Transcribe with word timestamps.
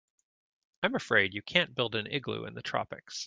I'm 0.83 0.95
afraid 0.95 1.33
you 1.35 1.41
can't 1.43 1.75
build 1.75 1.93
an 1.95 2.07
igloo 2.07 2.45
in 2.45 2.55
the 2.55 2.63
tropics. 2.63 3.19